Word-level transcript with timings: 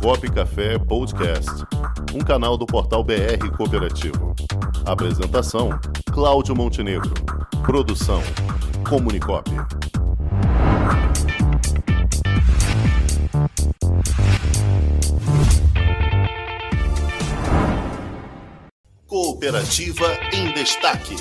Cop 0.00 0.30
Café 0.30 0.78
Podcast, 0.78 1.50
um 2.14 2.20
canal 2.20 2.56
do 2.56 2.64
portal 2.64 3.02
BR 3.02 3.50
Cooperativo. 3.56 4.32
Apresentação: 4.86 5.70
Cláudio 6.12 6.54
Montenegro. 6.54 7.12
Produção: 7.66 8.22
Comunicop. 8.88 9.50
Cooperativa 19.04 20.06
em 20.32 20.54
Destaque. 20.54 21.16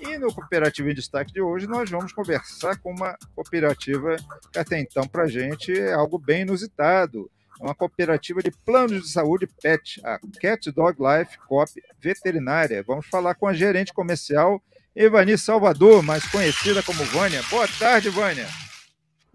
E 0.00 0.16
no 0.16 0.32
Cooperativa 0.32 0.90
em 0.90 0.94
Destaque 0.94 1.34
de 1.34 1.42
hoje, 1.42 1.66
nós 1.66 1.90
vamos 1.90 2.12
conversar 2.14 2.78
com 2.78 2.90
uma 2.90 3.14
cooperativa 3.34 4.16
que 4.50 4.58
até 4.58 4.80
então, 4.80 5.06
para 5.06 5.24
a 5.24 5.28
gente, 5.28 5.78
é 5.78 5.92
algo 5.92 6.18
bem 6.18 6.40
inusitado. 6.40 7.30
É 7.60 7.64
uma 7.64 7.74
cooperativa 7.74 8.42
de 8.42 8.50
planos 8.50 9.02
de 9.02 9.08
saúde 9.08 9.46
PET, 9.46 10.00
a 10.04 10.18
Cat 10.40 10.70
Dog 10.72 10.98
Life 11.00 11.38
Coop 11.46 11.70
Veterinária. 11.98 12.82
Vamos 12.82 13.06
falar 13.06 13.34
com 13.34 13.46
a 13.46 13.52
gerente 13.52 13.92
comercial 13.92 14.62
Evani 14.94 15.38
Salvador, 15.38 16.02
mais 16.02 16.26
conhecida 16.30 16.82
como 16.82 17.04
Vânia. 17.04 17.42
Boa 17.50 17.66
tarde, 17.78 18.10
Vânia. 18.10 18.46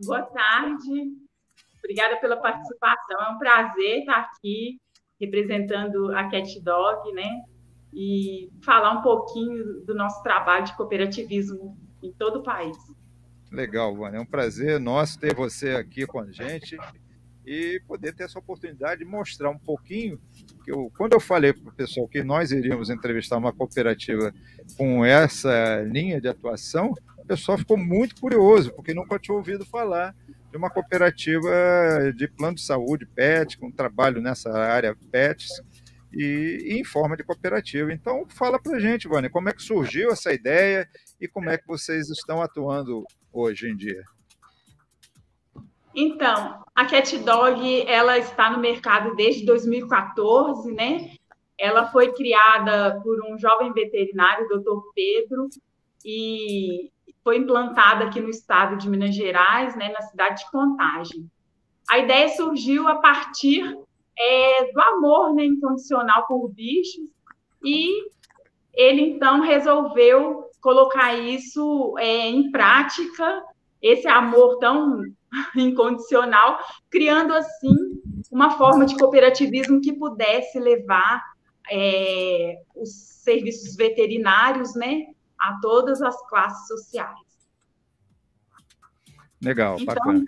Boa 0.05 0.23
tarde. 0.23 1.13
Obrigada 1.79 2.18
pela 2.18 2.37
participação. 2.37 3.21
É 3.21 3.29
um 3.32 3.37
prazer 3.37 3.99
estar 3.99 4.18
aqui 4.18 4.79
representando 5.20 6.13
a 6.15 6.29
Cat 6.29 6.59
Dog, 6.62 7.12
né? 7.13 7.41
E 7.93 8.49
falar 8.63 8.99
um 8.99 9.02
pouquinho 9.02 9.85
do 9.85 9.96
nosso 9.96 10.21
trabalho 10.21 10.65
de 10.65 10.76
cooperativismo 10.76 11.77
em 12.04 12.12
todo 12.13 12.40
o 12.40 12.43
país. 12.43 12.77
Legal, 13.52 13.96
Vânia. 13.96 14.18
É 14.18 14.21
um 14.21 14.26
prazer 14.26 14.79
nosso 14.79 15.18
ter 15.18 15.34
você 15.34 15.71
aqui 15.71 16.05
com 16.05 16.20
a 16.20 16.29
gente 16.31 16.77
e 17.48 17.79
poder 17.87 18.13
ter 18.13 18.26
essa 18.26 18.37
oportunidade 18.37 18.99
de 18.99 19.09
mostrar 19.09 19.49
um 19.49 19.57
pouquinho. 19.57 20.20
Que 20.65 20.71
eu, 20.71 20.91
quando 20.98 21.13
eu 21.13 21.20
falei 21.20 21.53
para 21.53 21.70
o 21.70 21.73
pessoal 21.73 22.05
que 22.05 22.21
nós 22.21 22.51
iríamos 22.51 22.90
entrevistar 22.90 23.37
uma 23.37 23.53
cooperativa 23.53 24.34
com 24.77 25.05
essa 25.05 25.81
linha 25.90 26.20
de 26.20 26.27
atuação, 26.27 26.93
o 27.18 27.25
pessoal 27.25 27.57
ficou 27.57 27.77
muito 27.77 28.20
curioso, 28.20 28.73
porque 28.73 28.93
nunca 28.93 29.18
tinha 29.18 29.35
ouvido 29.35 29.65
falar 29.65 30.13
de 30.51 30.57
uma 30.57 30.70
cooperativa 30.70 32.12
de 32.13 32.27
plano 32.27 32.55
de 32.55 32.62
saúde 32.62 33.05
PET, 33.05 33.57
com 33.57 33.71
trabalho 33.71 34.21
nessa 34.21 34.51
área 34.51 34.93
PETs, 35.09 35.62
e, 36.12 36.57
e 36.65 36.79
em 36.79 36.84
forma 36.84 37.15
de 37.15 37.23
cooperativa. 37.23 37.93
Então, 37.93 38.25
fala 38.27 38.62
para 38.62 38.75
a 38.75 38.79
gente, 38.79 39.07
Vânia, 39.07 39.29
como 39.29 39.48
é 39.48 39.53
que 39.53 39.63
surgiu 39.63 40.12
essa 40.12 40.34
ideia 40.34 40.87
e 41.20 41.29
como 41.29 41.49
é 41.49 41.57
que 41.57 41.68
vocês 41.68 42.09
estão 42.09 42.41
atuando 42.41 43.05
hoje 43.31 43.70
em 43.70 43.75
dia? 43.75 44.03
Então, 45.99 46.63
a 46.76 46.85
Cat 46.85 47.17
Dog, 47.17 47.81
ela 47.87 48.20
está 48.20 48.51
no 48.51 48.59
mercado 48.59 49.15
desde 49.15 49.43
2014, 49.43 50.71
né? 50.71 51.09
Ela 51.57 51.87
foi 51.87 52.13
criada 52.13 53.01
por 53.01 53.20
um 53.26 53.35
jovem 53.40 53.73
veterinário, 53.73 54.48
Dr. 54.48 54.79
Pedro, 54.93 55.49
e 56.05 56.91
foi 57.23 57.37
implantada 57.37 58.05
aqui 58.05 58.21
no 58.21 58.29
estado 58.29 58.77
de 58.77 58.87
Minas 58.87 59.15
Gerais, 59.15 59.75
né, 59.75 59.90
na 59.90 60.03
cidade 60.03 60.43
de 60.43 60.51
Contagem. 60.51 61.27
A 61.90 61.98
ideia 61.98 62.29
surgiu 62.29 62.87
a 62.87 62.98
partir 62.98 63.63
é, 64.16 64.72
do 64.72 64.80
amor 64.80 65.34
né, 65.34 65.46
incondicional 65.46 66.28
por 66.28 66.47
bichos 66.50 67.09
e 67.63 68.07
ele 68.72 69.02
então 69.02 69.41
resolveu 69.41 70.44
colocar 70.62 71.16
isso 71.16 71.97
é, 71.97 72.30
em 72.30 72.52
prática, 72.52 73.44
esse 73.81 74.07
amor 74.07 74.59
tão 74.59 75.02
incondicional, 75.56 76.60
criando 76.90 77.34
assim 77.34 78.02
uma 78.32 78.58
forma 78.58 78.86
de 78.86 78.98
cooperativismo 78.98 79.82
que 79.82 79.94
pudesse 79.94 80.60
levar 80.60 81.24
é, 81.72 82.62
os 82.76 82.90
serviços 83.24 83.76
veterinários, 83.76 84.76
né, 84.76 85.08
a 85.40 85.58
todas 85.62 86.02
as 86.02 86.16
classes 86.28 86.68
sociais. 86.68 87.28
Legal, 89.42 89.78
então, 89.80 89.94
bacana. 89.94 90.26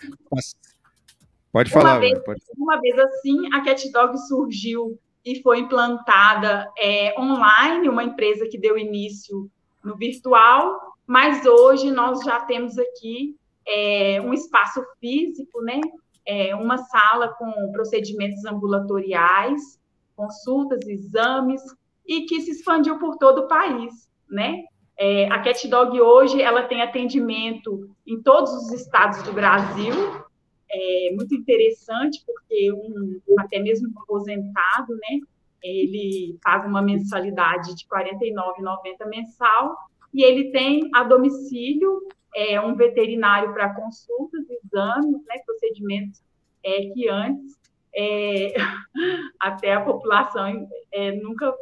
Pode 1.52 1.72
falar. 1.72 1.94
Uma 1.94 2.00
vez, 2.00 2.20
pode... 2.24 2.42
uma 2.58 2.80
vez 2.80 3.00
assim, 3.00 3.54
a 3.54 3.62
Cat 3.62 3.92
Dog 3.92 4.18
surgiu 4.28 5.00
e 5.26 5.42
foi 5.42 5.60
implantada 5.60 6.72
é, 6.78 7.20
online, 7.20 7.90
uma 7.90 8.04
empresa 8.04 8.48
que 8.50 8.58
deu 8.58 8.78
início 8.78 9.50
no 9.84 9.98
virtual, 9.98 10.96
mas 11.08 11.46
hoje 11.46 11.92
nós 11.92 12.24
já 12.24 12.42
temos 12.42 12.78
aqui 12.78 13.36
é, 13.70 14.20
um 14.22 14.34
espaço 14.34 14.84
físico, 15.00 15.62
né? 15.62 15.80
É, 16.26 16.56
uma 16.56 16.78
sala 16.78 17.30
com 17.30 17.72
procedimentos 17.72 18.44
ambulatoriais, 18.46 19.80
consultas, 20.16 20.86
exames, 20.88 21.62
e 22.06 22.22
que 22.22 22.42
se 22.42 22.52
expandiu 22.52 22.98
por 23.00 23.18
todo 23.18 23.42
o 23.42 23.48
país, 23.48 24.10
né? 24.30 24.64
É, 24.98 25.32
a 25.32 25.40
Cat 25.42 25.66
Dog 25.68 26.00
hoje 26.02 26.42
ela 26.42 26.64
tem 26.64 26.82
atendimento 26.82 27.90
em 28.06 28.22
todos 28.22 28.52
os 28.52 28.72
estados 28.74 29.24
do 29.24 29.32
Brasil, 29.32 29.94
é 30.72 31.12
muito 31.16 31.34
interessante 31.34 32.22
porque 32.26 32.72
um, 32.72 33.22
até 33.40 33.60
mesmo 33.60 33.90
um 33.90 34.02
aposentado, 34.02 34.94
né? 34.94 35.20
Ele 35.64 36.38
paga 36.42 36.68
uma 36.68 36.82
mensalidade 36.82 37.76
de 37.76 37.86
R$ 37.92 38.04
49,90 38.04 39.10
mensal 39.10 39.76
e 40.14 40.24
ele 40.24 40.52
tem 40.52 40.90
a 40.94 41.04
domicílio 41.04 42.02
é, 42.36 42.60
um 42.62 42.76
veterinário 42.76 43.54
para 43.54 43.74
consultas, 43.74 44.46
exames, 44.50 45.26
né, 45.26 45.38
procedimentos 45.46 46.22
é, 46.64 46.82
que 46.94 47.10
antes 47.10 47.60
é, 47.94 48.54
até 49.40 49.74
a 49.74 49.82
população 49.82 50.68
é, 50.92 51.12
nunca 51.14 51.54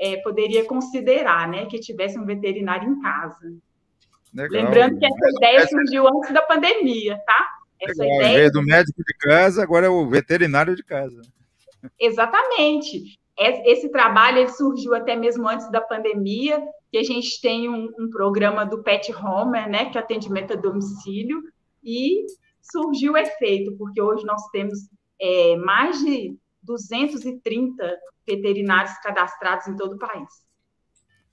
é, 0.00 0.16
poderia 0.18 0.64
considerar, 0.64 1.48
né, 1.48 1.66
que 1.66 1.78
tivesse 1.78 2.18
um 2.18 2.24
veterinário 2.24 2.88
em 2.88 3.00
casa. 3.00 3.52
Legal. 4.32 4.64
Lembrando 4.64 4.98
que 4.98 5.06
essa 5.06 5.30
ideia 5.36 5.66
surgiu 5.66 6.08
antes 6.08 6.32
da 6.32 6.42
pandemia, 6.42 7.16
tá? 7.24 7.48
Essa 7.80 8.02
Legal. 8.02 8.18
ideia 8.18 8.50
do 8.50 8.62
médico 8.62 9.02
de 9.04 9.14
casa, 9.18 9.62
agora 9.62 9.86
é 9.86 9.88
o 9.88 10.08
veterinário 10.08 10.74
de 10.74 10.82
casa. 10.82 11.20
Exatamente. 11.98 13.18
Esse 13.36 13.88
trabalho 13.90 14.48
surgiu 14.50 14.94
até 14.94 15.14
mesmo 15.14 15.48
antes 15.48 15.70
da 15.70 15.80
pandemia, 15.80 16.62
que 16.94 16.98
a 16.98 17.02
gente 17.02 17.40
tem 17.40 17.68
um, 17.68 17.92
um 17.98 18.08
programa 18.08 18.64
do 18.64 18.80
Pet 18.80 19.12
Homer, 19.12 19.68
né, 19.68 19.90
que 19.90 19.98
é 19.98 20.00
atendimento 20.00 20.52
a 20.52 20.56
domicílio, 20.56 21.42
e 21.82 22.24
surgiu 22.62 23.14
o 23.14 23.16
efeito, 23.16 23.76
porque 23.76 24.00
hoje 24.00 24.24
nós 24.24 24.40
temos 24.52 24.78
é, 25.20 25.56
mais 25.56 25.98
de 25.98 26.38
230 26.62 27.98
veterinários 28.24 28.96
cadastrados 28.98 29.66
em 29.66 29.74
todo 29.74 29.94
o 29.94 29.98
país. 29.98 30.28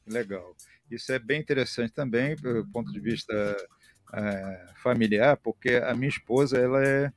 Legal. 0.08 0.56
Isso 0.90 1.12
é 1.12 1.20
bem 1.20 1.40
interessante 1.40 1.94
também, 1.94 2.36
do 2.38 2.68
ponto 2.74 2.92
de 2.92 3.00
vista 3.00 3.56
é, 4.16 4.66
familiar, 4.82 5.38
porque 5.38 5.76
a 5.76 5.94
minha 5.94 6.10
esposa, 6.10 6.58
ela 6.58 6.84
é, 6.84 7.14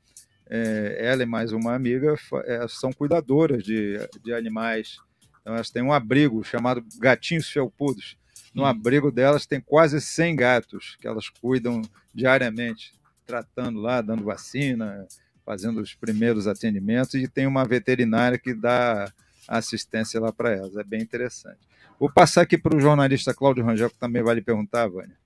é, 0.51 0.97
ela 0.99 1.23
e 1.23 1.27
mais 1.27 1.51
uma 1.51 1.75
amiga 1.75 2.15
é, 2.45 2.69
são 2.69 2.93
cuidadoras 2.93 3.65
de, 3.65 3.97
de 4.23 4.35
animais. 4.35 4.99
Então, 5.41 5.55
elas 5.55 5.71
têm 5.71 5.83
um 5.83 5.95
abrigo 5.95 6.45
chamado 6.45 6.85
Gatinhos 7.01 7.49
Felpudos, 7.49 8.19
no 8.55 8.63
hum. 8.63 8.67
abrigo 8.67 9.11
delas 9.11 9.47
tem 9.47 9.61
quase 9.61 10.01
100 10.01 10.37
gatos 10.37 10.97
que 11.01 11.07
elas 11.07 11.29
cuidam 11.29 11.83
diariamente, 12.15 12.93
tratando 13.27 13.81
lá, 13.81 14.01
dando 14.01 14.25
vacina, 14.25 15.07
fazendo 15.45 15.81
os 15.81 15.95
primeiros 15.95 16.47
atendimentos 16.47 17.15
e 17.15 17.29
tem 17.29 17.47
uma 17.47 17.65
veterinária 17.65 18.39
que 18.39 18.55
dá 18.55 19.13
assistência 19.49 20.21
lá 20.21 20.33
para 20.33 20.53
elas. 20.53 20.77
É 20.77 20.85
bem 20.85 21.03
interessante. 21.03 21.59
Vou 21.99 22.11
passar 22.11 22.43
aqui 22.43 22.57
para 22.57 22.77
o 22.77 22.81
jornalista 22.81 23.35
Cláudio 23.35 23.65
Rangel, 23.65 23.91
que 23.91 23.99
também 23.99 24.23
vai 24.23 24.37
lhe 24.37 24.43
perguntar, 24.43 24.89
Vânia. 24.89 25.17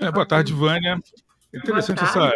É, 0.00 0.10
boa 0.10 0.26
tarde, 0.26 0.52
Vânia. 0.52 1.00
Interessante 1.52 2.02
essa, 2.02 2.32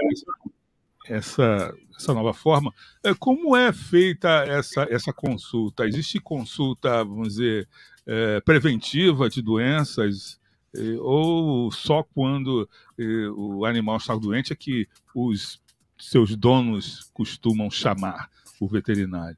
essa, 1.07 1.75
essa 1.97 2.15
nova 2.15 2.33
forma. 2.33 2.73
É, 3.03 3.15
como 3.15 3.57
é 3.57 3.73
feita 3.73 4.29
essa, 4.47 4.87
essa 4.91 5.13
consulta? 5.13 5.87
Existe 5.87 6.21
consulta, 6.21 7.05
vamos 7.05 7.29
dizer, 7.29 7.69
é, 8.07 8.41
preventiva 8.41 9.29
de 9.29 9.43
doenças, 9.43 10.41
é, 10.75 10.81
ou 11.01 11.71
só 11.71 12.03
quando 12.03 12.69
é, 12.99 13.05
o 13.37 13.65
animal 13.65 13.97
está 13.97 14.15
doente 14.15 14.53
é 14.53 14.57
que 14.57 14.89
os 15.15 15.61
seus 15.99 16.35
donos 16.35 17.11
costumam 17.13 17.71
chamar 17.71 18.29
o 18.61 18.67
veterinário? 18.67 19.37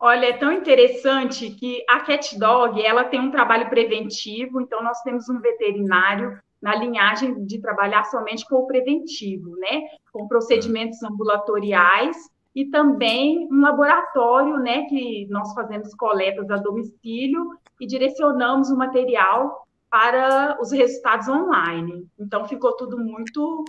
Olha, 0.00 0.26
é 0.26 0.32
tão 0.32 0.50
interessante 0.50 1.50
que 1.50 1.84
a 1.88 2.00
Cat 2.00 2.36
Dog 2.36 2.84
ela 2.84 3.04
tem 3.04 3.20
um 3.20 3.30
trabalho 3.30 3.70
preventivo, 3.70 4.60
então 4.60 4.82
nós 4.82 5.00
temos 5.02 5.28
um 5.28 5.38
veterinário 5.38 6.40
na 6.60 6.74
linhagem 6.74 7.44
de 7.44 7.60
trabalhar 7.60 8.04
somente 8.04 8.44
com 8.48 8.56
o 8.56 8.66
preventivo, 8.66 9.56
né? 9.56 9.82
Com 10.12 10.26
procedimentos 10.26 11.00
ambulatoriais 11.04 12.16
e 12.54 12.66
também 12.66 13.48
um 13.50 13.60
laboratório, 13.60 14.58
né? 14.58 14.84
Que 14.86 15.26
nós 15.30 15.52
fazemos 15.54 15.94
coletas 15.94 16.50
a 16.50 16.56
domicílio 16.56 17.56
e 17.80 17.86
direcionamos 17.86 18.70
o 18.70 18.76
material 18.76 19.66
para 19.90 20.58
os 20.60 20.72
resultados 20.72 21.28
online. 21.28 22.06
Então, 22.18 22.46
ficou 22.46 22.76
tudo 22.76 22.98
muito 22.98 23.64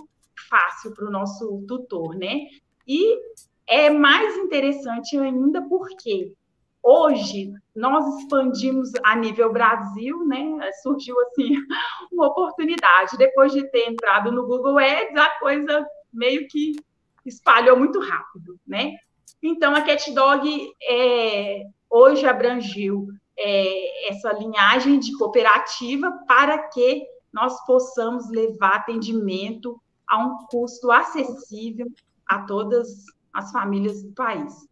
fácil 0.48 0.94
para 0.94 1.06
o 1.06 1.10
nosso 1.10 1.64
tutor, 1.66 2.14
né? 2.16 2.46
E 2.86 3.18
é 3.66 3.90
mais 3.90 4.36
interessante 4.36 5.18
ainda 5.18 5.62
porque 5.68 6.32
hoje 6.82 7.52
nós 7.74 8.20
expandimos 8.20 8.90
a 9.02 9.16
nível 9.16 9.52
Brasil, 9.52 10.26
né? 10.26 10.70
Surgiu 10.82 11.16
assim 11.20 11.54
uma 12.12 12.26
oportunidade. 12.26 13.16
Depois 13.16 13.52
de 13.52 13.64
ter 13.70 13.88
entrado 13.88 14.30
no 14.30 14.46
Google 14.46 14.78
Ads, 14.78 15.16
a 15.16 15.30
coisa 15.38 15.86
meio 16.12 16.46
que 16.48 16.76
espalhou 17.24 17.76
muito 17.76 18.00
rápido, 18.00 18.58
né? 18.66 18.94
Então 19.42 19.74
a 19.74 19.82
CatDog 19.82 20.72
é, 20.82 21.64
hoje 21.90 22.26
abrangiu 22.26 23.08
é, 23.38 24.08
essa 24.10 24.32
linhagem 24.32 24.98
de 24.98 25.16
cooperativa 25.16 26.10
para 26.26 26.58
que 26.68 27.04
nós 27.32 27.64
possamos 27.66 28.30
levar 28.30 28.76
atendimento 28.76 29.80
a 30.06 30.24
um 30.24 30.46
custo 30.50 30.90
acessível 30.90 31.86
a 32.26 32.40
todas 32.40 32.88
as 33.32 33.50
famílias 33.50 34.02
do 34.02 34.12
país. 34.12 34.68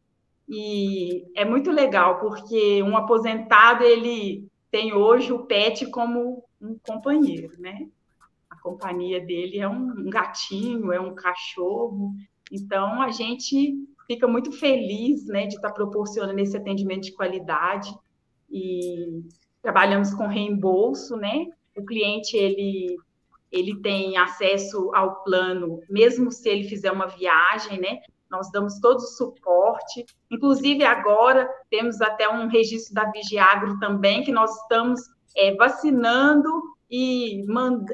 E 0.48 1.24
é 1.34 1.44
muito 1.44 1.70
legal, 1.70 2.20
porque 2.20 2.82
um 2.82 2.96
aposentado, 2.96 3.82
ele 3.82 4.46
tem 4.70 4.92
hoje 4.92 5.32
o 5.32 5.46
pet 5.46 5.86
como 5.86 6.44
um 6.60 6.78
companheiro, 6.86 7.52
né? 7.58 7.88
A 8.48 8.56
companhia 8.60 9.20
dele 9.20 9.58
é 9.58 9.68
um 9.68 10.08
gatinho, 10.08 10.92
é 10.92 11.00
um 11.00 11.14
cachorro. 11.14 12.12
Então, 12.52 13.00
a 13.00 13.10
gente 13.10 13.74
fica 14.06 14.28
muito 14.28 14.52
feliz 14.52 15.26
né, 15.26 15.46
de 15.46 15.54
estar 15.54 15.72
proporcionando 15.72 16.38
esse 16.38 16.56
atendimento 16.56 17.04
de 17.04 17.14
qualidade 17.14 17.92
e 18.50 19.22
trabalhamos 19.62 20.12
com 20.12 20.26
reembolso, 20.26 21.16
né? 21.16 21.46
O 21.74 21.84
cliente, 21.84 22.36
ele 22.36 22.96
ele 23.50 23.82
tem 23.82 24.16
acesso 24.16 24.90
ao 24.94 25.22
plano, 25.22 25.80
mesmo 25.88 26.32
se 26.32 26.48
ele 26.48 26.64
fizer 26.64 26.90
uma 26.90 27.06
viagem, 27.06 27.78
né? 27.78 27.98
Nós 28.30 28.50
damos 28.50 28.80
todo 28.80 28.96
o 28.96 29.06
suporte. 29.06 30.06
Inclusive, 30.30 30.82
agora 30.84 31.46
temos 31.68 32.00
até 32.00 32.26
um 32.26 32.48
registro 32.48 32.94
da 32.94 33.10
Vigiagro 33.10 33.78
também, 33.78 34.22
que 34.22 34.32
nós 34.32 34.50
estamos 34.62 35.02
é, 35.36 35.54
vacinando 35.54 36.48
e 36.90 37.44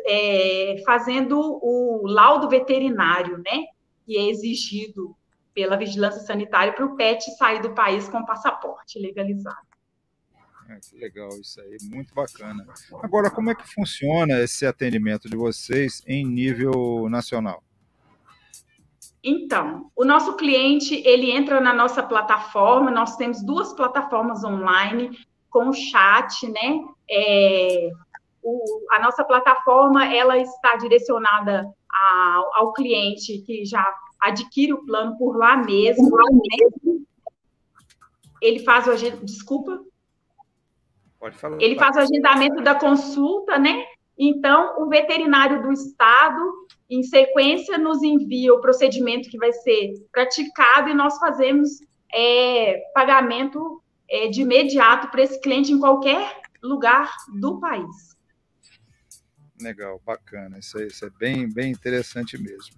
é, 0.07 0.77
fazendo 0.87 1.41
o 1.41 2.07
laudo 2.07 2.49
veterinário, 2.49 3.39
né? 3.39 3.65
Que 4.09 4.17
é 4.17 4.31
exigido 4.31 5.15
pela 5.53 5.77
vigilância 5.77 6.23
sanitária 6.23 6.73
para 6.73 6.87
o 6.87 6.97
PET 6.97 7.31
sair 7.37 7.61
do 7.61 7.75
país 7.75 8.09
com 8.09 8.25
passaporte 8.25 8.99
legalizado. 8.99 9.69
É, 10.67 10.79
que 10.81 10.97
legal 10.97 11.29
isso 11.39 11.61
aí, 11.61 11.77
muito 11.83 12.15
bacana. 12.15 12.67
Agora, 13.03 13.31
como 13.31 13.51
é 13.51 13.55
que 13.55 13.69
funciona 13.69 14.41
esse 14.41 14.65
atendimento 14.65 15.29
de 15.29 15.37
vocês 15.37 16.03
em 16.07 16.25
nível 16.25 17.07
nacional? 17.11 17.63
Então, 19.23 19.91
o 19.95 20.07
nosso 20.07 20.37
cliente, 20.37 20.95
ele 21.07 21.31
entra 21.31 21.61
na 21.61 21.75
nossa 21.75 22.03
plataforma, 22.03 22.91
nós 22.91 23.17
temos 23.17 23.43
duas 23.45 23.75
plataformas 23.75 24.43
online 24.43 25.19
com 25.51 25.71
chat, 25.73 26.47
né? 26.49 26.81
É, 27.11 27.91
o, 28.43 28.87
a 28.93 29.03
nossa 29.03 29.23
plataforma, 29.25 30.07
ela 30.15 30.39
está 30.39 30.77
direcionada 30.77 31.69
ao, 31.99 32.55
ao 32.55 32.73
cliente 32.73 33.39
que 33.41 33.65
já 33.65 33.85
adquire 34.21 34.73
o 34.73 34.85
plano 34.85 35.17
por 35.17 35.37
lá 35.37 35.57
mesmo. 35.57 36.11
Né? 36.11 36.99
Ele 38.41 38.61
faz 38.61 38.87
o... 38.87 39.25
Desculpa? 39.25 39.81
Pode 41.19 41.37
falar. 41.37 41.59
Ele 41.61 41.77
faz 41.77 41.97
o 41.97 42.01
agendamento 42.01 42.63
da 42.63 42.75
consulta, 42.75 43.59
né? 43.59 43.85
Então, 44.17 44.83
o 44.83 44.89
veterinário 44.89 45.63
do 45.63 45.73
estado, 45.73 46.67
em 46.91 47.03
sequência, 47.03 47.79
nos 47.79 48.03
envia 48.03 48.53
o 48.53 48.61
procedimento 48.61 49.31
que 49.31 49.39
vai 49.39 49.53
ser 49.53 49.93
praticado 50.11 50.89
e 50.89 50.95
nós 50.95 51.19
fazemos 51.19 51.69
é, 52.13 52.81
pagamento 52.93 53.81
é, 54.11 54.29
de 54.29 54.43
imediato 54.43 55.09
para 55.09 55.23
esse 55.23 55.41
cliente 55.41 55.73
em 55.73 55.79
qualquer 55.79 56.41
lugar 56.63 57.13
do 57.41 57.61
país. 57.61 58.18
Legal, 59.61 60.01
bacana. 60.05 60.59
Isso, 60.59 60.81
isso 60.81 61.05
é 61.05 61.11
bem, 61.19 61.49
bem 61.53 61.73
interessante 61.73 62.39
mesmo. 62.39 62.75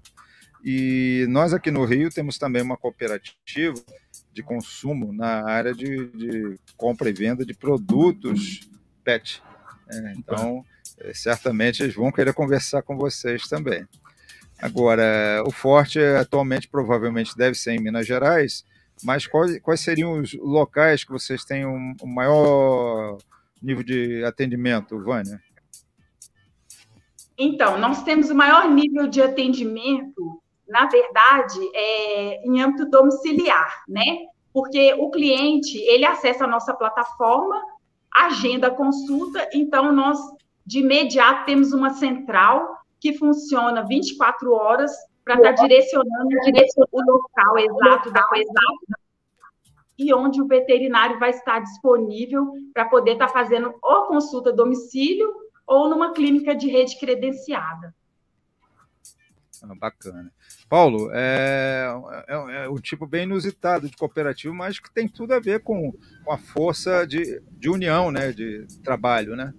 E 0.65 1.27
nós 1.29 1.55
aqui 1.55 1.71
no 1.71 1.85
Rio 1.85 2.11
temos 2.11 2.37
também 2.37 2.63
uma 2.63 2.77
cooperativa 2.77 3.83
de 4.33 4.43
consumo 4.43 5.13
na 5.13 5.49
área 5.49 5.75
de, 5.75 6.09
de 6.09 6.59
compra 6.77 7.09
e 7.09 7.13
venda 7.13 7.45
de 7.45 7.55
produtos 7.55 8.61
PET. 9.03 9.43
É, 9.91 10.13
então, 10.17 10.65
é, 10.99 11.13
certamente 11.15 11.83
eles 11.83 11.95
vão 11.95 12.13
querer 12.13 12.35
conversar 12.35 12.83
com 12.83 12.97
vocês 12.97 13.49
também. 13.49 13.87
Agora, 14.59 15.43
o 15.47 15.51
Forte 15.51 15.99
atualmente 15.99 16.69
provavelmente 16.69 17.37
deve 17.37 17.57
ser 17.57 17.73
em 17.73 17.81
Minas 17.81 18.07
Gerais, 18.07 18.65
mas 19.03 19.27
quais, 19.27 19.59
quais 19.61 19.81
seriam 19.81 20.21
os 20.21 20.35
locais 20.35 21.03
que 21.03 21.11
vocês 21.11 21.45
têm 21.45 21.65
um, 21.65 21.95
um 22.03 22.07
maior 22.07 23.17
nível 23.63 23.83
de 23.83 24.23
atendimento, 24.25 25.03
Vânia? 25.03 25.41
Então, 27.41 27.79
nós 27.79 28.03
temos 28.03 28.31
o 28.31 28.35
maior 28.35 28.69
nível 28.69 29.07
de 29.07 29.23
atendimento 29.23 30.41
na 30.71 30.87
verdade, 30.87 31.59
é, 31.75 32.47
em 32.47 32.63
âmbito 32.63 32.89
domiciliar, 32.89 33.83
né? 33.89 34.19
Porque 34.53 34.95
o 34.95 35.11
cliente, 35.11 35.77
ele 35.79 36.05
acessa 36.05 36.45
a 36.45 36.49
nossa 36.49 36.73
plataforma, 36.73 37.61
agenda 38.15 38.69
a 38.69 38.75
consulta, 38.75 39.49
então 39.53 39.93
nós, 39.93 40.19
de 40.65 40.79
imediato, 40.79 41.45
temos 41.45 41.73
uma 41.73 41.91
central 41.91 42.77
que 43.01 43.13
funciona 43.15 43.85
24 43.85 44.53
horas 44.53 44.93
para 45.25 45.35
estar 45.37 45.55
tá 45.55 45.63
direcionando 45.63 46.29
o 46.93 47.01
local 47.03 47.59
exato 47.59 48.11
da 48.13 48.23
coisa 48.25 48.51
e 49.99 50.15
onde 50.15 50.41
o 50.41 50.47
veterinário 50.47 51.19
vai 51.19 51.31
estar 51.31 51.61
disponível 51.61 52.53
para 52.73 52.87
poder 52.87 53.13
estar 53.13 53.27
tá 53.27 53.33
fazendo 53.33 53.75
ou 53.83 54.05
consulta 54.05 54.53
domicílio 54.53 55.33
ou 55.71 55.89
numa 55.89 56.13
clínica 56.13 56.53
de 56.53 56.69
rede 56.69 56.99
credenciada. 56.99 57.95
Ah, 59.63 59.75
bacana. 59.77 60.33
Paulo, 60.69 61.11
é, 61.13 61.87
é, 62.27 62.65
é, 62.65 62.69
um 62.69 62.77
tipo 62.77 63.07
bem 63.07 63.23
inusitado 63.23 63.89
de 63.89 63.97
cooperativo, 63.97 64.53
mas 64.53 64.81
que 64.81 64.93
tem 64.93 65.07
tudo 65.07 65.33
a 65.33 65.39
ver 65.39 65.61
com, 65.61 65.93
com 66.25 66.33
a 66.33 66.39
força 66.39 67.07
de, 67.07 67.41
de 67.53 67.71
união, 67.71 68.11
né, 68.11 68.33
de 68.33 68.67
trabalho, 68.83 69.37
né? 69.37 69.55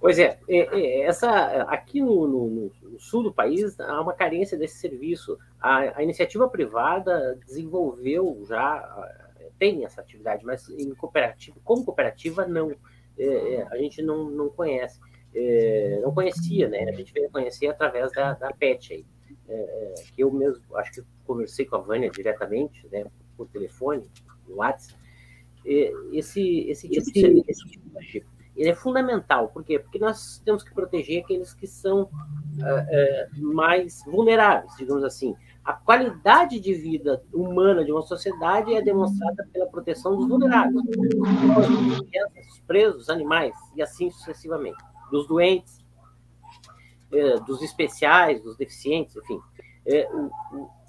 Pois 0.00 0.18
é, 0.18 0.38
é, 0.48 0.58
é 0.58 1.00
essa, 1.02 1.30
aqui 1.64 2.00
no, 2.00 2.26
no, 2.26 2.72
no, 2.82 3.00
sul 3.00 3.24
do 3.24 3.32
país 3.32 3.78
há 3.78 4.00
uma 4.00 4.14
carência 4.14 4.56
desse 4.56 4.78
serviço. 4.78 5.38
A, 5.60 5.98
a, 5.98 6.02
iniciativa 6.02 6.48
privada 6.48 7.38
desenvolveu 7.46 8.42
já, 8.48 9.10
tem 9.58 9.84
essa 9.84 10.00
atividade, 10.00 10.44
mas 10.46 10.68
em 10.70 10.94
cooperativa, 10.94 11.58
como 11.62 11.84
cooperativa, 11.84 12.46
não. 12.46 12.74
É, 13.18 13.54
é 13.54 13.66
a 13.70 13.76
gente 13.76 14.02
não, 14.02 14.30
não 14.30 14.48
conhece. 14.48 15.00
É, 15.34 15.98
não 16.02 16.14
conhecia, 16.14 16.68
né? 16.68 16.84
A 16.88 16.92
gente 16.92 17.12
veio 17.12 17.30
conhecer 17.30 17.66
através 17.66 18.12
da, 18.12 18.34
da 18.34 18.50
PET 18.52 18.92
aí 18.94 19.06
é, 19.48 19.54
é, 19.54 19.94
que 20.14 20.22
eu 20.22 20.32
mesmo 20.32 20.62
acho 20.76 20.92
que 20.92 21.02
conversei 21.24 21.66
com 21.66 21.76
a 21.76 21.80
Vânia 21.80 22.10
diretamente, 22.10 22.86
né, 22.90 23.04
por 23.36 23.48
telefone, 23.48 24.08
no 24.48 24.56
WhatsApp, 24.56 24.98
esse, 26.12 26.68
esse 26.68 26.88
tipo 26.88 27.10
de 27.10 27.20
serviço, 27.20 27.68
ele 28.56 28.70
é 28.70 28.74
fundamental. 28.74 29.48
Por 29.48 29.64
quê? 29.64 29.78
Porque 29.78 29.98
nós 29.98 30.40
temos 30.44 30.62
que 30.62 30.72
proteger 30.72 31.22
aqueles 31.22 31.52
que 31.54 31.66
são 31.66 32.08
é, 32.62 33.28
mais 33.36 34.02
vulneráveis, 34.06 34.72
digamos 34.76 35.02
assim. 35.02 35.34
A 35.64 35.72
qualidade 35.72 36.60
de 36.60 36.74
vida 36.74 37.22
humana 37.32 37.84
de 37.84 37.90
uma 37.90 38.02
sociedade 38.02 38.74
é 38.74 38.82
demonstrada 38.82 39.48
pela 39.52 39.66
proteção 39.66 40.16
dos 40.16 40.28
vulneráveis, 40.28 40.74
dos 40.84 42.60
presos, 42.66 43.08
animais, 43.08 43.54
e 43.74 43.82
assim 43.82 44.10
sucessivamente, 44.10 44.76
dos 45.10 45.26
doentes, 45.26 45.82
é, 47.12 47.40
dos 47.40 47.62
especiais, 47.62 48.42
dos 48.42 48.56
deficientes, 48.56 49.16
enfim. 49.16 49.40
É, 49.86 50.08
o, 50.12 50.30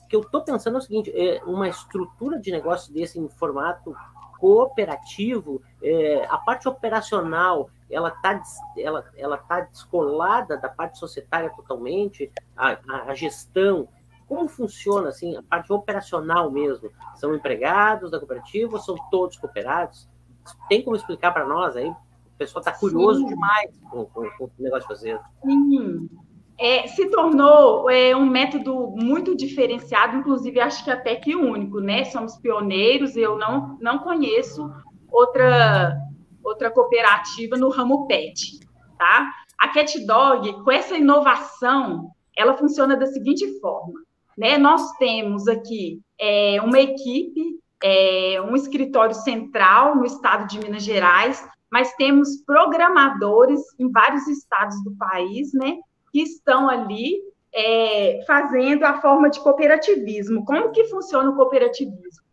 que 0.09 0.15
eu 0.15 0.21
estou 0.21 0.43
pensando 0.43 0.75
é 0.75 0.79
o 0.79 0.81
seguinte: 0.81 1.11
é 1.15 1.43
uma 1.45 1.67
estrutura 1.67 2.39
de 2.39 2.51
negócio 2.51 2.93
desse 2.93 3.19
em 3.19 3.27
formato 3.27 3.95
cooperativo, 4.37 5.61
é, 5.81 6.25
a 6.29 6.37
parte 6.37 6.67
operacional 6.67 7.69
ela 7.89 8.09
está 8.09 8.41
ela, 8.77 9.05
ela 9.15 9.37
tá 9.37 9.61
descolada 9.61 10.57
da 10.57 10.69
parte 10.69 10.97
societária 10.97 11.49
totalmente, 11.51 12.31
a, 12.55 12.77
a, 12.89 13.11
a, 13.11 13.13
gestão, 13.13 13.87
como 14.27 14.47
funciona 14.47 15.09
assim, 15.09 15.37
a 15.37 15.43
parte 15.43 15.71
operacional 15.71 16.49
mesmo? 16.49 16.91
São 17.15 17.35
empregados 17.35 18.09
da 18.09 18.17
cooperativa 18.17 18.75
ou 18.75 18.81
são 18.81 18.95
todos 19.11 19.37
cooperados? 19.37 20.09
Tem 20.67 20.83
como 20.83 20.95
explicar 20.95 21.31
para 21.31 21.45
nós 21.45 21.75
aí, 21.75 21.89
O 21.89 22.37
pessoal 22.37 22.61
está 22.61 22.71
curioso 22.71 23.25
demais 23.25 23.71
com, 23.89 24.05
com, 24.05 24.29
com, 24.31 24.45
o 24.45 24.51
negócio 24.57 24.81
de 24.83 24.87
fazer. 24.87 25.19
Sim. 25.43 26.09
É, 26.57 26.87
se 26.87 27.09
tornou 27.09 27.89
é, 27.89 28.15
um 28.15 28.25
método 28.25 28.93
muito 28.95 29.35
diferenciado, 29.35 30.17
inclusive 30.17 30.59
acho 30.59 30.83
que 30.85 30.91
até 30.91 31.15
que 31.15 31.35
único, 31.35 31.79
né? 31.79 32.05
Somos 32.05 32.37
pioneiros, 32.37 33.17
eu 33.17 33.37
não, 33.37 33.77
não 33.81 33.99
conheço 33.99 34.71
outra, 35.11 35.97
outra 36.43 36.71
cooperativa 36.71 37.57
no 37.57 37.69
ramo 37.69 38.07
PET, 38.07 38.59
tá? 38.97 39.29
A 39.59 39.69
Cat 39.69 40.05
Dog, 40.05 40.63
com 40.63 40.71
essa 40.71 40.95
inovação, 40.95 42.11
ela 42.37 42.55
funciona 42.57 42.95
da 42.95 43.05
seguinte 43.05 43.59
forma, 43.59 43.99
né? 44.37 44.57
Nós 44.57 44.93
temos 44.97 45.47
aqui 45.47 45.99
é, 46.19 46.61
uma 46.61 46.79
equipe, 46.79 47.59
é, 47.83 48.41
um 48.41 48.55
escritório 48.55 49.15
central 49.15 49.95
no 49.95 50.05
estado 50.05 50.47
de 50.47 50.59
Minas 50.59 50.83
Gerais, 50.83 51.45
mas 51.71 51.93
temos 51.95 52.37
programadores 52.45 53.61
em 53.79 53.91
vários 53.91 54.27
estados 54.27 54.81
do 54.83 54.95
país, 54.95 55.51
né? 55.53 55.77
Que 56.15 56.21
estão 56.21 56.69
ali 56.69 57.21
é, 57.53 58.23
fazendo 58.25 58.85
a 58.85 59.01
forma 59.01 59.29
de 59.29 59.37
cooperativismo. 59.41 60.45
Como 60.45 60.71
que 60.71 60.85
funciona 60.85 61.29
o 61.29 61.35
cooperativismo? 61.35 62.23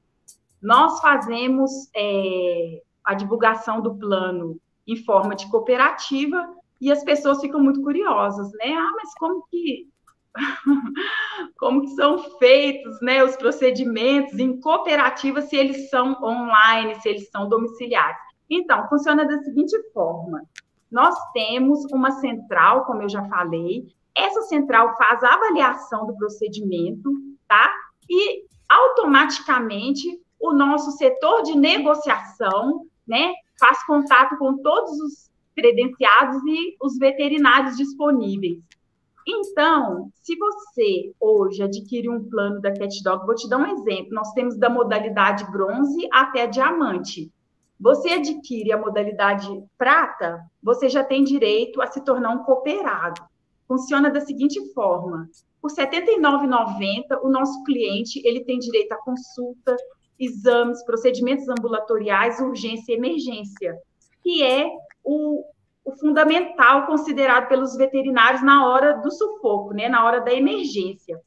Nós 0.62 1.00
fazemos 1.00 1.72
é, 1.92 2.80
a 3.04 3.12
divulgação 3.12 3.80
do 3.80 3.96
plano 3.96 4.56
em 4.86 4.94
forma 5.04 5.34
de 5.34 5.50
cooperativa 5.50 6.48
e 6.80 6.92
as 6.92 7.02
pessoas 7.02 7.40
ficam 7.40 7.58
muito 7.58 7.82
curiosas, 7.82 8.52
né? 8.52 8.72
Ah, 8.72 8.92
mas 8.94 9.12
como 9.14 9.44
que 9.50 9.88
como 11.58 11.80
que 11.80 11.88
são 11.88 12.38
feitos, 12.38 13.00
né, 13.02 13.24
os 13.24 13.34
procedimentos 13.34 14.38
em 14.38 14.60
cooperativa 14.60 15.42
se 15.42 15.56
eles 15.56 15.90
são 15.90 16.16
online, 16.22 16.94
se 17.00 17.08
eles 17.08 17.28
são 17.30 17.48
domiciliares? 17.48 18.16
Então, 18.48 18.88
funciona 18.88 19.24
da 19.24 19.42
seguinte 19.42 19.76
forma: 19.92 20.44
nós 20.92 21.14
temos 21.32 21.84
uma 21.92 22.12
central, 22.12 22.84
como 22.84 23.02
eu 23.02 23.08
já 23.08 23.24
falei, 23.24 23.86
essa 24.14 24.42
central 24.42 24.94
faz 24.96 25.24
a 25.24 25.34
avaliação 25.34 26.06
do 26.06 26.16
procedimento, 26.16 27.10
tá? 27.48 27.72
E 28.08 28.44
automaticamente 28.68 30.20
o 30.38 30.52
nosso 30.52 30.90
setor 30.92 31.42
de 31.42 31.56
negociação, 31.56 32.86
né, 33.06 33.32
faz 33.58 33.84
contato 33.86 34.36
com 34.38 34.58
todos 34.58 34.92
os 35.00 35.30
credenciados 35.54 36.42
e 36.46 36.76
os 36.80 36.98
veterinários 36.98 37.76
disponíveis. 37.76 38.58
Então, 39.26 40.10
se 40.22 40.36
você 40.36 41.12
hoje 41.20 41.62
adquire 41.62 42.08
um 42.08 42.28
plano 42.28 42.60
da 42.60 42.72
CatDog, 42.72 43.24
vou 43.24 43.34
te 43.34 43.48
dar 43.48 43.58
um 43.58 43.66
exemplo. 43.66 44.12
Nós 44.12 44.32
temos 44.32 44.56
da 44.56 44.68
modalidade 44.68 45.48
bronze 45.50 46.08
até 46.12 46.46
diamante. 46.46 47.30
Você 47.82 48.10
adquire 48.10 48.70
a 48.70 48.78
modalidade 48.78 49.48
prata, 49.76 50.40
você 50.62 50.88
já 50.88 51.02
tem 51.02 51.24
direito 51.24 51.82
a 51.82 51.88
se 51.88 52.00
tornar 52.04 52.30
um 52.30 52.44
cooperado. 52.44 53.20
Funciona 53.66 54.08
da 54.08 54.20
seguinte 54.20 54.72
forma: 54.72 55.28
por 55.60 55.68
R$ 55.72 55.84
79,90, 55.84 57.18
o 57.24 57.28
nosso 57.28 57.60
cliente 57.64 58.22
ele 58.24 58.44
tem 58.44 58.60
direito 58.60 58.92
a 58.92 59.02
consulta, 59.02 59.76
exames, 60.16 60.84
procedimentos 60.84 61.48
ambulatoriais, 61.48 62.38
urgência 62.38 62.92
e 62.92 62.96
emergência, 62.96 63.76
que 64.22 64.44
é 64.44 64.70
o, 65.02 65.44
o 65.84 65.96
fundamental 65.96 66.86
considerado 66.86 67.48
pelos 67.48 67.76
veterinários 67.76 68.44
na 68.44 68.64
hora 68.64 68.92
do 68.98 69.10
sufoco, 69.10 69.74
né, 69.74 69.88
na 69.88 70.04
hora 70.04 70.20
da 70.20 70.32
emergência. 70.32 71.20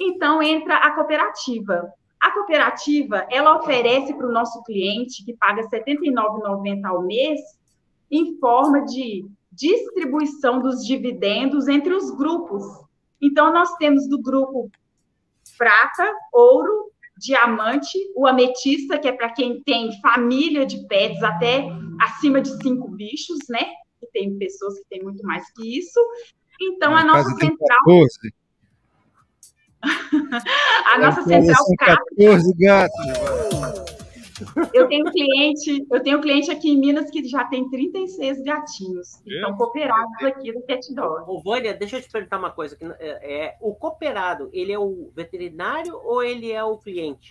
Então 0.00 0.40
entra 0.40 0.76
a 0.76 0.94
cooperativa. 0.94 1.92
A 2.20 2.30
cooperativa, 2.32 3.26
ela 3.30 3.58
oferece 3.58 4.14
para 4.14 4.26
o 4.26 4.32
nosso 4.32 4.62
cliente 4.64 5.24
que 5.24 5.36
paga 5.36 5.62
R$ 5.62 5.68
79,90 5.68 6.84
ao 6.84 7.02
mês, 7.02 7.40
em 8.10 8.38
forma 8.38 8.84
de 8.84 9.26
distribuição 9.52 10.60
dos 10.60 10.84
dividendos 10.84 11.68
entre 11.68 11.94
os 11.94 12.10
grupos. 12.10 12.64
Então 13.20 13.52
nós 13.52 13.74
temos 13.76 14.08
do 14.08 14.20
grupo 14.20 14.70
prata, 15.56 16.12
ouro, 16.32 16.90
diamante, 17.18 17.98
o 18.14 18.26
ametista, 18.26 18.98
que 18.98 19.08
é 19.08 19.12
para 19.12 19.32
quem 19.32 19.62
tem 19.62 19.98
família 20.00 20.66
de 20.66 20.86
pets 20.86 21.22
até 21.22 21.64
acima 22.00 22.40
de 22.40 22.50
cinco 22.62 22.88
bichos, 22.88 23.38
né? 23.48 23.64
Que 23.98 24.06
tem 24.12 24.36
pessoas 24.36 24.78
que 24.78 24.86
têm 24.90 25.02
muito 25.02 25.24
mais 25.24 25.50
que 25.52 25.78
isso. 25.78 25.98
Então, 26.60 26.94
a 26.94 27.04
nossa 27.04 27.30
central. 27.36 27.78
A 29.82 30.98
nossa 30.98 31.22
central. 31.22 31.64
14 31.78 32.54
gatos. 32.58 33.86
Eu 34.72 34.86
tenho 34.88 35.10
cliente, 35.10 35.86
eu 35.90 36.02
tenho 36.02 36.20
cliente 36.20 36.50
aqui 36.50 36.70
em 36.70 36.78
Minas 36.78 37.10
que 37.10 37.26
já 37.26 37.44
tem 37.44 37.68
36 37.70 38.42
gatinhos, 38.42 39.16
que 39.24 39.32
estão 39.32 39.56
cooperados 39.56 40.22
aqui 40.22 40.52
do 40.52 40.62
Cat 40.62 40.94
Dog. 40.94 41.24
Ô, 41.26 41.40
Vânia, 41.42 41.72
deixa 41.72 41.96
eu 41.96 42.02
te 42.02 42.10
perguntar 42.10 42.38
uma 42.38 42.50
coisa. 42.50 42.76
É, 42.98 43.46
é, 43.46 43.56
o 43.60 43.74
cooperado, 43.74 44.50
ele 44.52 44.72
é 44.72 44.78
o 44.78 45.10
veterinário 45.14 45.98
ou 46.04 46.22
ele 46.22 46.52
é 46.52 46.62
o 46.62 46.76
cliente? 46.76 47.30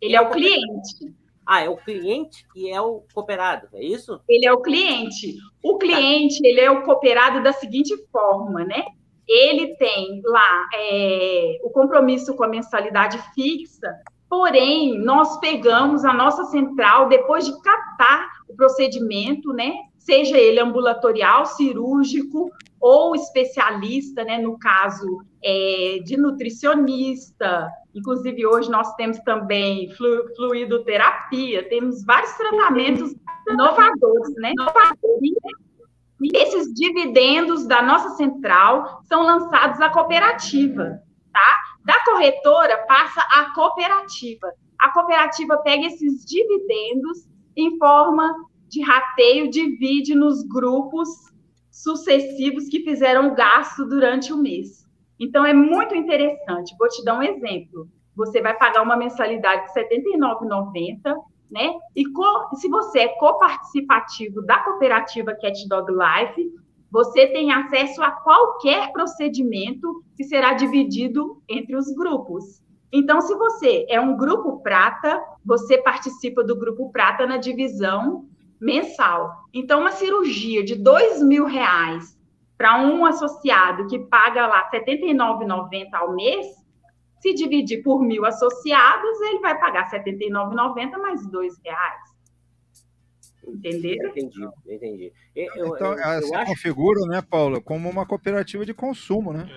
Ele 0.00 0.14
é 0.14 0.20
o 0.20 0.30
cliente. 0.30 1.14
Ah, 1.46 1.62
é 1.62 1.68
o 1.68 1.76
cliente 1.76 2.46
que 2.52 2.70
é 2.70 2.80
o 2.80 3.02
cooperado, 3.12 3.68
é 3.72 3.82
isso? 3.82 4.20
Ele 4.28 4.46
é 4.46 4.52
o 4.52 4.60
cliente. 4.60 5.36
O 5.62 5.78
cliente, 5.78 6.38
ele 6.46 6.60
é 6.60 6.70
o 6.70 6.84
cooperado 6.84 7.42
da 7.42 7.52
seguinte 7.52 7.96
forma, 8.12 8.64
né? 8.64 8.84
Ele 9.32 9.76
tem 9.76 10.20
lá 10.24 10.68
é, 10.74 11.58
o 11.62 11.70
compromisso 11.70 12.34
com 12.34 12.42
a 12.42 12.48
mensalidade 12.48 13.18
fixa, 13.34 13.88
Porém, 14.30 14.96
nós 14.96 15.40
pegamos 15.40 16.04
a 16.04 16.12
nossa 16.12 16.44
central 16.44 17.08
depois 17.08 17.44
de 17.44 17.62
catar 17.62 18.28
o 18.48 18.54
procedimento, 18.54 19.52
né? 19.52 19.74
Seja 19.98 20.38
ele 20.38 20.60
ambulatorial, 20.60 21.44
cirúrgico 21.44 22.48
ou 22.80 23.16
especialista, 23.16 24.22
né? 24.22 24.38
No 24.38 24.56
caso 24.56 25.24
é, 25.42 25.98
de 26.04 26.16
nutricionista. 26.16 27.68
Inclusive, 27.92 28.46
hoje 28.46 28.70
nós 28.70 28.94
temos 28.94 29.18
também 29.24 29.90
flu, 29.94 30.32
fluidoterapia, 30.36 31.68
temos 31.68 32.04
vários 32.04 32.32
tratamentos 32.34 33.12
inovadores, 33.48 34.32
né? 34.36 34.52
E 34.52 35.69
esses 36.34 36.72
dividendos 36.74 37.66
da 37.66 37.82
nossa 37.82 38.10
central 38.10 39.02
são 39.04 39.22
lançados 39.22 39.80
à 39.80 39.88
cooperativa, 39.88 41.02
tá? 41.32 41.56
Da 41.84 42.04
corretora 42.04 42.78
passa 42.86 43.20
à 43.20 43.54
cooperativa. 43.54 44.52
A 44.78 44.90
cooperativa 44.90 45.58
pega 45.58 45.86
esses 45.86 46.24
dividendos 46.24 47.28
em 47.56 47.78
forma 47.78 48.34
de 48.68 48.82
rateio, 48.82 49.50
divide 49.50 50.14
nos 50.14 50.42
grupos 50.42 51.08
sucessivos 51.70 52.68
que 52.68 52.80
fizeram 52.80 53.34
gasto 53.34 53.86
durante 53.86 54.32
o 54.32 54.36
mês. 54.36 54.86
Então, 55.18 55.44
é 55.44 55.52
muito 55.52 55.94
interessante. 55.94 56.74
Vou 56.78 56.88
te 56.88 57.04
dar 57.04 57.18
um 57.18 57.22
exemplo. 57.22 57.88
Você 58.16 58.40
vai 58.40 58.56
pagar 58.56 58.82
uma 58.82 58.96
mensalidade 58.96 59.72
de 59.72 59.80
R$ 59.80 59.88
79,90, 59.88 61.16
né? 61.50 61.72
E 61.96 62.04
se 62.56 62.68
você 62.68 63.00
é 63.00 63.08
coparticipativo 63.08 64.42
da 64.42 64.58
cooperativa 64.58 65.34
Cat 65.34 65.68
Dog 65.68 65.90
Life, 65.90 66.50
você 66.90 67.28
tem 67.28 67.52
acesso 67.52 68.02
a 68.02 68.10
qualquer 68.10 68.92
procedimento 68.92 70.02
que 70.16 70.24
será 70.24 70.54
dividido 70.54 71.42
entre 71.48 71.76
os 71.76 71.92
grupos. 71.94 72.62
Então, 72.92 73.20
se 73.20 73.34
você 73.34 73.86
é 73.88 74.00
um 74.00 74.16
grupo 74.16 74.60
prata, 74.60 75.22
você 75.44 75.78
participa 75.78 76.42
do 76.42 76.56
grupo 76.56 76.90
prata 76.90 77.26
na 77.26 77.36
divisão 77.36 78.26
mensal. 78.60 79.44
Então, 79.54 79.80
uma 79.80 79.92
cirurgia 79.92 80.64
de 80.64 80.74
dois 80.74 81.22
mil 81.22 81.46
reais 81.46 82.18
para 82.58 82.82
um 82.82 83.06
associado 83.06 83.86
que 83.86 83.98
paga 83.98 84.46
lá 84.46 84.68
R$ 84.70 84.80
79,90 84.84 85.94
ao 85.94 86.14
mês, 86.14 86.46
se 87.20 87.34
dividir 87.34 87.82
por 87.82 88.02
mil 88.02 88.24
associados, 88.24 89.20
ele 89.20 89.40
vai 89.40 89.58
pagar 89.58 89.88
R$ 89.90 89.98
79,90 90.02 90.98
mais 90.98 91.26
dois 91.26 91.58
reais. 91.58 92.10
Entendeu? 93.46 94.08
Entendi, 94.08 94.48
entendi. 94.66 95.12
Eu, 95.34 95.74
então, 95.74 95.92
eu, 95.92 96.22
se 96.22 96.34
acho... 96.34 96.46
configura, 96.46 97.00
né, 97.06 97.22
Paula, 97.22 97.60
como 97.60 97.88
uma 97.88 98.06
cooperativa 98.06 98.64
de 98.64 98.74
consumo, 98.74 99.32
né? 99.32 99.48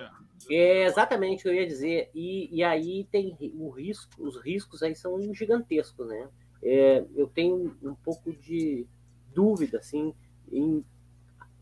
É 0.50 0.84
exatamente 0.84 1.40
o 1.40 1.42
que 1.42 1.48
eu 1.48 1.54
ia 1.54 1.66
dizer. 1.66 2.10
E, 2.14 2.54
e 2.54 2.62
aí 2.62 3.06
tem 3.10 3.36
o 3.54 3.70
risco, 3.70 4.10
os 4.18 4.40
riscos 4.42 4.82
aí 4.82 4.94
são 4.94 5.18
gigantescos, 5.32 6.06
né? 6.06 6.28
É, 6.62 7.04
eu 7.14 7.26
tenho 7.26 7.76
um 7.82 7.94
pouco 7.94 8.32
de 8.32 8.86
dúvida, 9.34 9.78
assim, 9.78 10.14
em, 10.50 10.84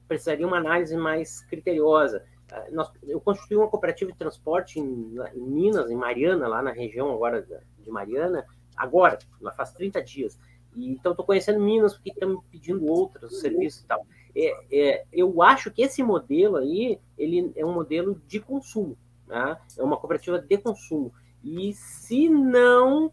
precisaria 0.09 0.47
uma 0.47 0.59
análise 0.59 0.97
mais 0.97 1.43
criteriosa. 1.43 2.25
Nós, 2.71 2.91
eu 3.03 3.21
construí 3.21 3.57
uma 3.57 3.69
cooperativa 3.69 4.13
de 4.13 4.19
transporte 4.19 4.79
em, 4.79 5.15
em, 5.35 5.41
Minas, 5.41 5.91
em 5.91 5.97
Mariana, 5.97 6.49
lá 6.49 6.63
na 6.63 6.71
região 6.71 7.13
agora 7.13 7.47
de 7.79 7.91
Mariana, 7.91 8.47
agora, 8.77 9.19
faz 9.57 9.73
30 9.73 10.03
dias. 10.03 10.39
E, 10.75 10.91
então, 10.91 11.13
estou 11.13 11.25
conhecendo 11.25 11.61
Minas 11.61 11.95
porque 11.95 12.11
estão 12.11 12.43
pedindo 12.51 12.87
outros 12.87 13.41
serviços 13.41 13.83
e 13.83 13.87
tal. 13.87 14.07
É, 14.35 14.55
é, 14.73 15.05
eu 15.13 15.43
acho 15.43 15.71
que 15.71 15.83
esse 15.83 16.03
modelo 16.03 16.57
aí, 16.57 16.99
ele 17.19 17.53
é 17.55 17.65
um 17.65 17.75
modelo 17.75 18.21
de 18.27 18.41
consumo, 18.41 18.97
né? 19.27 19.59
é 19.77 19.83
uma 19.83 19.97
cooperativa 19.97 20.39
de 20.39 20.59
consumo. 20.59 21.13
E 21.43 21.73
se 21.75 22.29
não 22.29 23.13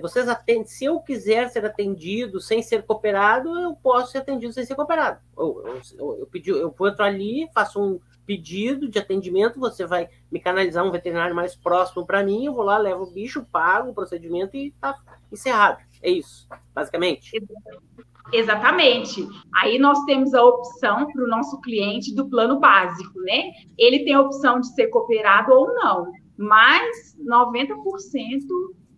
vocês 0.00 0.28
atendem, 0.28 0.66
se 0.66 0.84
eu 0.84 1.00
quiser 1.00 1.48
ser 1.50 1.64
atendido 1.64 2.40
sem 2.40 2.62
ser 2.62 2.84
cooperado, 2.84 3.58
eu 3.58 3.74
posso 3.74 4.12
ser 4.12 4.18
atendido 4.18 4.52
sem 4.52 4.64
ser 4.64 4.76
cooperado. 4.76 5.20
Eu, 5.36 5.80
eu, 5.98 6.18
eu, 6.20 6.26
pedi, 6.26 6.50
eu 6.50 6.72
entro 6.86 7.02
ali, 7.02 7.48
faço 7.52 7.82
um 7.82 8.00
pedido 8.26 8.88
de 8.88 8.98
atendimento, 8.98 9.58
você 9.58 9.86
vai 9.86 10.08
me 10.30 10.40
canalizar 10.40 10.84
um 10.84 10.90
veterinário 10.90 11.34
mais 11.34 11.54
próximo 11.54 12.06
para 12.06 12.22
mim, 12.22 12.46
eu 12.46 12.54
vou 12.54 12.64
lá, 12.64 12.78
levo 12.78 13.04
o 13.04 13.10
bicho, 13.10 13.46
pago 13.50 13.90
o 13.90 13.94
procedimento 13.94 14.56
e 14.56 14.72
tá 14.80 14.96
encerrado. 15.30 15.78
É 16.02 16.10
isso, 16.10 16.48
basicamente. 16.74 17.32
Exatamente. 18.32 19.26
Aí 19.54 19.78
nós 19.78 20.04
temos 20.04 20.32
a 20.34 20.44
opção 20.44 21.06
para 21.06 21.24
o 21.24 21.28
nosso 21.28 21.60
cliente 21.60 22.14
do 22.14 22.28
plano 22.28 22.58
básico, 22.58 23.20
né? 23.20 23.50
Ele 23.76 24.04
tem 24.04 24.14
a 24.14 24.20
opção 24.20 24.60
de 24.60 24.74
ser 24.74 24.88
cooperado 24.88 25.52
ou 25.52 25.74
não, 25.74 26.10
mas 26.36 27.16
90% 27.18 27.74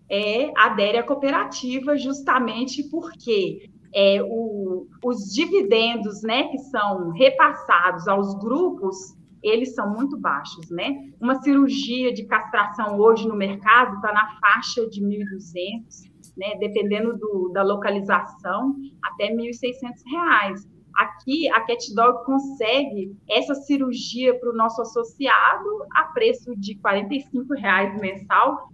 é, 0.09 0.53
adere 0.57 0.99
à 0.99 1.03
cooperativa 1.03 1.97
justamente 1.97 2.85
porque 2.85 3.69
é, 3.95 4.23
o, 4.23 4.64
os 5.03 5.33
dividendos 5.33 6.23
né, 6.23 6.49
que 6.49 6.59
são 6.59 7.11
repassados 7.11 8.09
aos 8.09 8.35
grupos, 8.39 9.17
eles 9.43 9.75
são 9.75 9.93
muito 9.93 10.19
baixos. 10.19 10.71
Né? 10.71 11.13
Uma 11.21 11.41
cirurgia 11.43 12.13
de 12.13 12.25
castração 12.25 12.99
hoje 12.99 13.29
no 13.29 13.37
mercado 13.37 13.97
está 13.97 14.13
na 14.13 14.39
faixa 14.41 14.89
de 14.89 15.03
1.200, 15.03 16.11
né, 16.37 16.57
dependendo 16.59 17.17
do, 17.17 17.51
da 17.53 17.63
localização, 17.63 18.75
até 19.03 19.27
R$ 19.27 19.37
1.600. 19.37 20.75
Aqui, 20.97 21.49
a 21.51 21.61
CatDog 21.61 22.25
consegue 22.25 23.17
essa 23.29 23.55
cirurgia 23.55 24.39
para 24.39 24.51
o 24.51 24.57
nosso 24.57 24.81
associado 24.81 25.69
a 25.93 26.05
preço 26.05 26.55
de 26.57 26.75
R$ 26.75 27.05
45,00 27.05 28.01
mensal, 28.01 28.69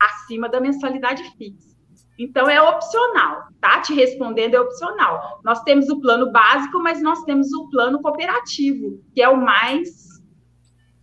acima 0.00 0.48
da 0.48 0.60
mensalidade 0.60 1.24
fixa. 1.36 1.75
Então, 2.18 2.48
é 2.48 2.60
opcional, 2.60 3.42
tá? 3.60 3.80
Te 3.80 3.92
respondendo, 3.94 4.54
é 4.54 4.60
opcional. 4.60 5.40
Nós 5.44 5.62
temos 5.62 5.88
o 5.88 6.00
plano 6.00 6.32
básico, 6.32 6.82
mas 6.82 7.02
nós 7.02 7.22
temos 7.24 7.52
o 7.52 7.68
plano 7.68 8.00
cooperativo, 8.00 9.02
que 9.14 9.20
é 9.20 9.28
o 9.28 9.36
mais 9.36 10.06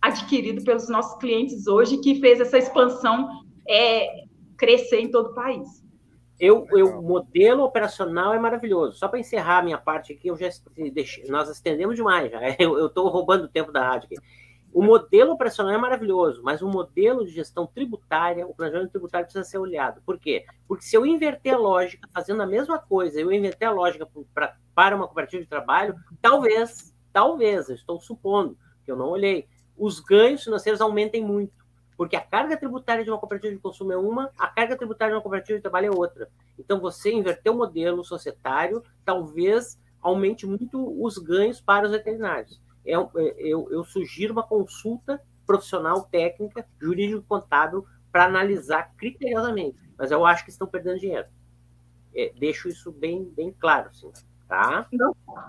adquirido 0.02 0.62
pelos 0.64 0.88
nossos 0.88 1.18
clientes 1.18 1.66
hoje, 1.66 1.98
que 1.98 2.20
fez 2.20 2.40
essa 2.40 2.58
expansão 2.58 3.28
é, 3.68 4.24
crescer 4.56 5.00
em 5.00 5.10
todo 5.10 5.30
o 5.30 5.34
país. 5.34 5.84
Eu, 6.38 6.66
eu, 6.72 7.00
modelo 7.00 7.62
operacional 7.62 8.34
é 8.34 8.38
maravilhoso. 8.38 8.98
Só 8.98 9.06
para 9.08 9.20
encerrar 9.20 9.58
a 9.58 9.62
minha 9.62 9.78
parte 9.78 10.12
aqui, 10.12 10.28
eu 10.28 10.36
já 10.36 10.48
nós 11.28 11.48
estendemos 11.48 11.94
demais 11.94 12.30
já. 12.30 12.40
Eu 12.58 12.86
estou 12.86 13.08
roubando 13.08 13.44
o 13.44 13.48
tempo 13.48 13.70
da 13.70 13.86
rádio 13.88 14.08
aqui. 14.12 14.16
O 14.74 14.82
modelo 14.82 15.34
operacional 15.34 15.72
é 15.72 15.78
maravilhoso, 15.78 16.42
mas 16.42 16.60
o 16.60 16.68
modelo 16.68 17.24
de 17.24 17.30
gestão 17.30 17.64
tributária, 17.64 18.44
o 18.44 18.52
planejamento 18.52 18.90
tributário 18.90 19.24
precisa 19.24 19.44
ser 19.44 19.58
olhado. 19.58 20.02
Por 20.04 20.18
quê? 20.18 20.44
Porque 20.66 20.84
se 20.84 20.96
eu 20.96 21.06
inverter 21.06 21.54
a 21.54 21.56
lógica, 21.56 22.08
fazendo 22.12 22.42
a 22.42 22.46
mesma 22.46 22.76
coisa, 22.76 23.20
eu 23.20 23.30
inverter 23.30 23.68
a 23.68 23.70
lógica 23.70 24.04
pra, 24.34 24.56
para 24.74 24.96
uma 24.96 25.06
cooperativa 25.06 25.40
de 25.40 25.48
trabalho, 25.48 25.94
talvez, 26.20 26.92
talvez, 27.12 27.68
eu 27.68 27.76
estou 27.76 28.00
supondo, 28.00 28.58
que 28.84 28.90
eu 28.90 28.96
não 28.96 29.10
olhei, 29.10 29.46
os 29.78 30.00
ganhos 30.00 30.42
financeiros 30.42 30.80
aumentem 30.80 31.24
muito. 31.24 31.52
Porque 31.96 32.16
a 32.16 32.20
carga 32.20 32.56
tributária 32.56 33.04
de 33.04 33.10
uma 33.10 33.18
cooperativa 33.18 33.54
de 33.54 33.60
consumo 33.60 33.92
é 33.92 33.96
uma, 33.96 34.28
a 34.36 34.48
carga 34.48 34.76
tributária 34.76 35.12
de 35.12 35.16
uma 35.16 35.22
cooperativa 35.22 35.56
de 35.56 35.62
trabalho 35.62 35.86
é 35.86 35.96
outra. 35.96 36.28
Então, 36.58 36.80
você 36.80 37.12
inverter 37.12 37.52
o 37.52 37.56
modelo 37.56 38.02
societário, 38.02 38.82
talvez 39.04 39.78
aumente 40.02 40.44
muito 40.44 41.00
os 41.00 41.16
ganhos 41.16 41.60
para 41.60 41.86
os 41.86 41.92
veterinários. 41.92 42.60
É, 42.84 42.92
é, 42.92 43.34
eu, 43.38 43.68
eu 43.70 43.84
sugiro 43.84 44.32
uma 44.32 44.42
consulta 44.42 45.20
profissional, 45.46 46.04
técnica, 46.10 46.66
jurídico-contábil, 46.80 47.84
para 48.10 48.26
analisar 48.26 48.94
criteriosamente. 48.96 49.76
Mas 49.98 50.10
eu 50.10 50.24
acho 50.24 50.44
que 50.44 50.50
estão 50.50 50.66
perdendo 50.66 51.00
dinheiro. 51.00 51.26
É, 52.14 52.32
deixo 52.38 52.68
isso 52.68 52.92
bem, 52.92 53.24
bem 53.24 53.52
claro. 53.58 53.90
Assim. 53.90 54.10
Tá? 54.48 54.86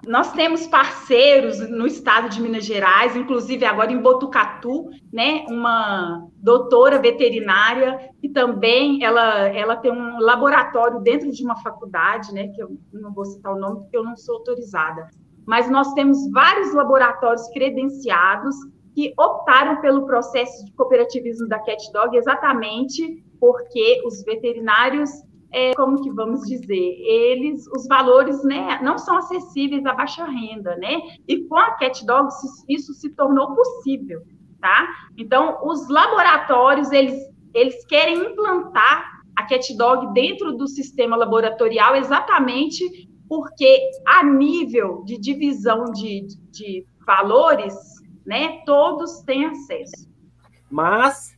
Nós 0.08 0.32
temos 0.32 0.66
parceiros 0.68 1.60
no 1.70 1.86
estado 1.86 2.30
de 2.30 2.42
Minas 2.42 2.66
Gerais, 2.66 3.16
inclusive 3.16 3.66
agora 3.66 3.92
em 3.92 4.02
Botucatu, 4.02 4.90
né, 5.12 5.46
uma 5.50 6.28
doutora 6.38 6.98
veterinária 6.98 8.10
que 8.22 8.30
também 8.30 9.04
ela, 9.04 9.50
ela 9.50 9.76
tem 9.76 9.92
um 9.92 10.18
laboratório 10.18 11.02
dentro 11.02 11.30
de 11.30 11.44
uma 11.44 11.58
faculdade, 11.58 12.34
né, 12.34 12.48
que 12.48 12.64
eu 12.64 12.80
não 12.94 13.14
vou 13.14 13.26
citar 13.26 13.54
o 13.54 13.60
nome 13.60 13.82
porque 13.82 13.98
eu 13.98 14.04
não 14.04 14.16
sou 14.16 14.38
autorizada, 14.38 15.10
mas 15.46 15.70
nós 15.70 15.94
temos 15.94 16.30
vários 16.32 16.74
laboratórios 16.74 17.48
credenciados 17.50 18.56
que 18.94 19.14
optaram 19.18 19.82
pelo 19.82 20.06
processo 20.06 20.66
de 20.66 20.72
cooperativismo 20.74 21.48
da 21.48 21.60
CatDog 21.60 22.16
exatamente 22.16 23.24
porque 23.40 24.02
os 24.06 24.24
veterinários 24.24 25.10
é, 25.52 25.74
como 25.74 26.02
que 26.02 26.12
vamos 26.12 26.42
dizer, 26.42 26.98
eles, 27.00 27.66
os 27.68 27.88
valores, 27.88 28.44
né, 28.44 28.78
não 28.84 28.98
são 28.98 29.18
acessíveis 29.18 29.86
à 29.86 29.94
baixa 29.94 30.26
renda, 30.26 30.76
né? 30.76 31.00
E 31.26 31.46
com 31.48 31.56
a 31.56 31.72
CatDog 31.72 32.28
isso 32.68 32.94
se 32.94 33.10
tornou 33.12 33.56
possível, 33.56 34.22
tá? 34.60 34.86
Então, 35.18 35.60
os 35.64 35.88
laboratórios, 35.88 36.92
eles, 36.92 37.18
eles 37.54 37.86
querem 37.86 38.18
implantar 38.18 39.22
a 39.38 39.44
CatDog 39.44 40.14
dentro 40.14 40.58
do 40.58 40.68
sistema 40.68 41.16
laboratorial 41.16 41.96
exatamente 41.96 43.10
porque 43.28 43.90
a 44.06 44.24
nível 44.24 45.04
de 45.04 45.18
divisão 45.18 45.86
de, 45.86 46.28
de 46.52 46.86
valores, 47.06 47.76
né, 48.26 48.64
todos 48.66 49.22
têm 49.22 49.46
acesso. 49.46 50.10
Mas 50.70 51.36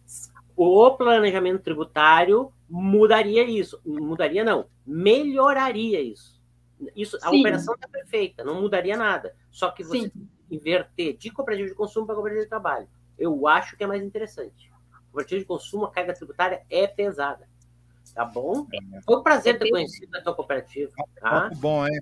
o 0.56 0.92
planejamento 0.92 1.62
tributário 1.62 2.52
mudaria 2.70 3.44
isso. 3.44 3.80
Mudaria 3.86 4.44
não, 4.44 4.68
melhoraria 4.86 6.02
isso. 6.02 6.42
Isso, 6.96 7.18
a 7.18 7.30
Sim. 7.30 7.40
operação 7.40 7.74
está 7.74 7.88
perfeita, 7.88 8.44
não 8.44 8.62
mudaria 8.62 8.96
nada. 8.96 9.36
Só 9.52 9.72
que 9.72 9.84
você 9.84 10.10
Sim. 10.10 10.28
inverter 10.50 11.18
de 11.18 11.30
cooperativa 11.32 11.70
de 11.70 11.76
consumo 11.76 12.06
para 12.06 12.16
cooperativa 12.16 12.46
de 12.46 12.50
trabalho, 12.50 12.88
eu 13.18 13.48
acho 13.48 13.76
que 13.76 13.84
é 13.84 13.88
mais 13.88 14.04
interessante. 14.04 14.72
Cooperativa 15.12 15.40
de 15.40 15.46
consumo, 15.46 15.86
a 15.86 15.92
carga 15.92 16.14
tributária 16.14 16.64
é 16.70 16.86
pesada. 16.86 17.50
Tá 18.18 18.26
bom? 18.26 18.66
É. 18.74 19.02
Foi 19.06 19.18
um 19.18 19.22
prazer 19.22 19.60
ter 19.60 19.70
conhecido 19.70 20.18
a 20.18 20.22
tua 20.22 20.34
cooperativa. 20.34 20.92
Tá? 21.22 21.42
Muito 21.42 21.60
bom, 21.60 21.86
hein? 21.86 22.00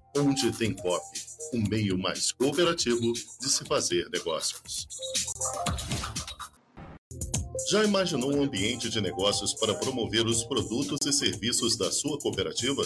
Onde 0.15 0.51
Tem 0.51 0.73
Cop, 0.73 1.03
o 1.53 1.57
um 1.57 1.69
meio 1.69 1.97
mais 1.97 2.31
cooperativo 2.33 3.13
de 3.39 3.49
se 3.49 3.63
fazer 3.65 4.09
negócios. 4.09 4.87
Já 7.69 7.83
imaginou 7.83 8.35
um 8.35 8.43
ambiente 8.43 8.89
de 8.89 8.99
negócios 8.99 9.53
para 9.53 9.73
promover 9.73 10.25
os 10.25 10.43
produtos 10.43 10.99
e 11.05 11.13
serviços 11.13 11.77
da 11.77 11.91
sua 11.91 12.19
cooperativa? 12.19 12.85